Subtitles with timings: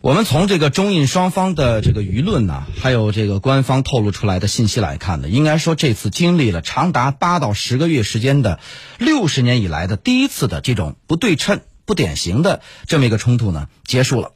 [0.00, 8.60] 我们从这个中印双方的这个舆论呢，还有这个官方透露出来的信息来看呢，应该说这次经历了长达八到十个月时间的
[8.98, 14.30] 六十年以来的第一次的这种不对称、不典型的这么一个冲突呢，结束了。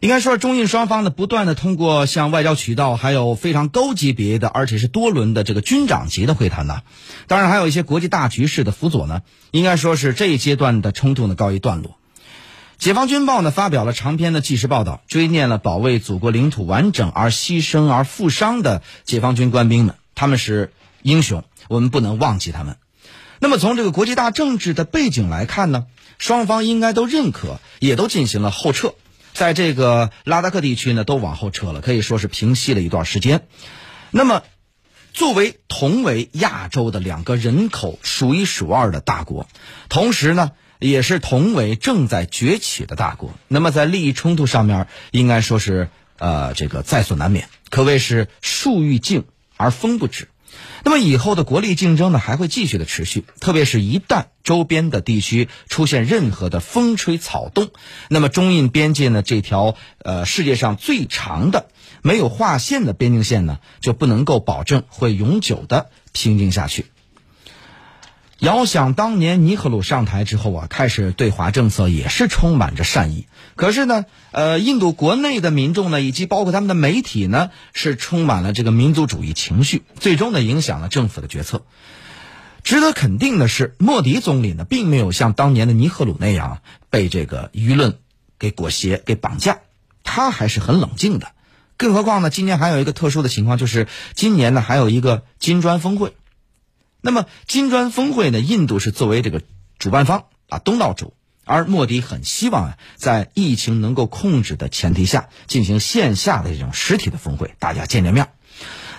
[0.00, 6.80] 应该说，中印双方呢，不断的通过像外交渠道，还有非常高级别的，而且是多轮的这个军长级的会谈呢，
[7.26, 9.20] 当然还有一些国际大局势的辅佐呢，
[9.50, 11.98] 应该说是这一阶段的冲突呢告一段落。
[12.82, 22.78] 解放军报呢发表了长篇的纪实报道，追念了保卫祖国领土完整而牺牲而负伤的解放军官兵们，他们是英雄，我们不能忘记他们。
[23.38, 25.86] 那么从这个国际大政治的背景来看呢，
[26.18, 28.94] 双方应该都认可，也都进行了后撤，
[29.32, 33.46] 在这个拉达克地区呢都往后撤了，可以说是平息了一段时间。
[34.10, 34.42] 那么，
[35.12, 39.46] 作为同为亚洲的两个人口数一数二的大国，
[39.88, 40.50] 同时呢。
[40.82, 45.88] 也是同为正在崛起的大国，那么在利益冲突上面，应该说是
[46.18, 49.24] 呃这个在所难免，可谓是树欲静
[49.56, 50.28] 而风不止。
[50.84, 57.70] 那么以后的国力竞争呢，还会继续的持续，特别是一旦周边的地区出现任何的风吹草动，
[58.08, 61.68] 那么中印边界呢这条呃世界上最长的
[62.02, 66.86] 没有划线的边境线呢，就不能够保证会永久的平静下去。
[68.42, 73.28] 遥想当年尼赫鲁上台之后啊，开始对华政策也是充满着善意。
[73.54, 81.62] 可是呢，呃，印度国内的民众呢，以及包括他们的媒体呢，是充满了这个民族主义情绪，最终呢，影响了政府的决策。
[82.64, 87.98] 值得肯定的是，莫迪总理呢，并没有像当年的尼赫鲁那样被这个舆论
[88.40, 89.58] 给裹挟、给绑架，
[90.02, 91.28] 他还是很冷静的。
[91.76, 96.14] 更何况呢，今年还有一个特殊的情况，就是今年呢，还有一个金砖峰会。
[97.02, 98.40] 那么金砖峰会呢？
[98.40, 99.42] 印度是作为这个
[99.78, 101.14] 主办方啊，东道主，
[101.44, 108.28] 而莫迪很希望啊，在疫情能够控制的前提下，进行线下的这种实体的峰会，大家见见面。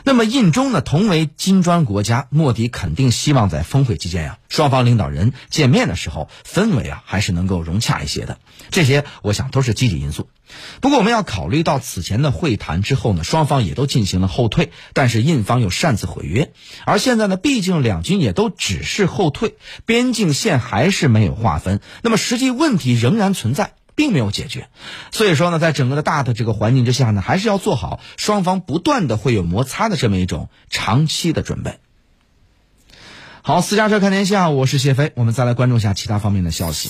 [0.06, 8.38] 那么印中呢，同为金砖国家，莫迪肯定希望在峰会期间呀，双方领导人见面的时候，氛围啊还是能够融洽一些的。
[8.70, 10.28] 这些我想都是积极因素。
[10.82, 16.52] 不过我们要考虑到此前的会谈之后呢，双方也都进行了后退，但是印方又擅自毁约，
[16.86, 23.74] 而现在呢，毕竟两军也都只是后退，边境线还是没有划分，那么实际问题仍然存在。
[23.96, 24.70] 并没有解决，
[25.12, 31.80] 所以说呢，在整个的大的这个环境之下呢，还是要做好双方不断的会有摩擦的这么一种长期的准备。
[33.42, 36.90] 好，私家车看天下，我是谢飞，我们再来关注一下其他方面的消息。